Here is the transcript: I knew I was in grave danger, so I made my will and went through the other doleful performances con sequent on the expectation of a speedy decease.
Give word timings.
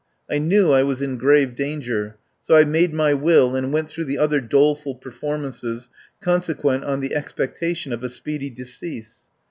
I 0.27 0.39
knew 0.39 0.71
I 0.71 0.81
was 0.81 0.99
in 0.99 1.19
grave 1.19 1.53
danger, 1.53 2.17
so 2.41 2.55
I 2.55 2.63
made 2.65 2.91
my 2.91 3.13
will 3.13 3.55
and 3.55 3.71
went 3.71 3.87
through 3.91 4.05
the 4.05 4.17
other 4.17 4.41
doleful 4.41 4.95
performances 4.95 5.91
con 6.21 6.41
sequent 6.41 6.83
on 6.85 7.01
the 7.01 7.13
expectation 7.13 7.93
of 7.93 8.03
a 8.03 8.09
speedy 8.09 8.49
decease. 8.49 9.27